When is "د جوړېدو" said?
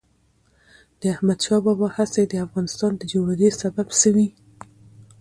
2.97-3.49